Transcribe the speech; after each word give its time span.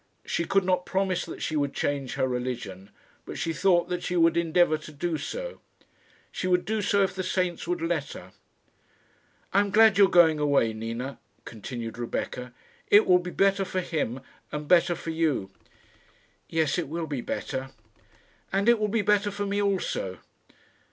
She 0.25 0.45
could 0.45 0.63
not 0.63 0.83
promise 0.87 1.25
that 1.25 1.43
she 1.43 1.55
would 1.55 1.75
change 1.75 2.15
her 2.15 2.27
religion, 2.27 2.89
but 3.23 3.37
she 3.37 3.53
thought 3.53 3.87
that 3.89 4.01
she 4.01 4.15
would 4.15 4.35
endeavour 4.35 4.79
to 4.79 4.91
do 4.91 5.19
so. 5.19 5.61
She 6.31 6.47
would 6.47 6.65
do 6.65 6.81
so 6.81 7.03
if 7.03 7.13
the 7.13 7.21
saints 7.21 7.67
would 7.67 7.83
let 7.83 8.13
her. 8.13 8.31
"I 9.53 9.59
am 9.59 9.69
glad 9.69 9.99
you 9.99 10.05
are 10.05 10.09
going 10.09 10.39
away, 10.39 10.73
Nina," 10.73 11.19
continued 11.45 11.99
Rebecca. 11.99 12.51
"It 12.87 13.05
will 13.05 13.19
be 13.19 13.29
better 13.29 13.63
for 13.63 13.79
him 13.81 14.21
and 14.51 14.67
better 14.67 14.95
for 14.95 15.11
you." 15.11 15.51
"Yes, 16.49 16.79
it 16.79 16.87
will 16.87 17.05
be 17.05 17.21
better." 17.21 17.69
"And 18.51 18.67
it 18.67 18.79
will 18.79 18.87
be 18.87 19.03
better 19.03 19.29
for 19.29 19.45
me 19.45 19.61
also." 19.61 20.17